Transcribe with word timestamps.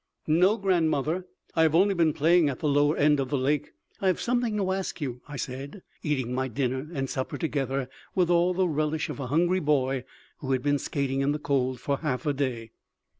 "No, 0.25 0.57
grandmother, 0.57 1.27
I 1.55 1.61
have 1.61 1.75
only 1.75 1.93
been 1.93 2.11
playing 2.11 2.49
at 2.49 2.57
the 2.57 2.67
lower 2.67 2.97
end 2.97 3.19
of 3.19 3.29
the 3.29 3.37
lake. 3.37 3.69
I 3.99 4.07
have 4.07 4.19
something 4.19 4.57
to 4.57 4.71
ask 4.71 4.99
you," 4.99 5.21
I 5.27 5.35
said, 5.37 5.83
eating 6.01 6.33
my 6.33 6.47
dinner 6.47 6.87
and 6.91 7.07
supper 7.07 7.37
together 7.37 7.87
with 8.15 8.31
all 8.31 8.55
the 8.55 8.67
relish 8.67 9.09
of 9.09 9.19
a 9.19 9.27
hungry 9.27 9.59
boy 9.59 10.03
who 10.39 10.51
has 10.53 10.61
been 10.63 10.79
skating 10.79 11.21
in 11.21 11.33
the 11.33 11.37
cold 11.37 11.79
for 11.79 11.99
half 11.99 12.25
a 12.25 12.33
day. 12.33 12.71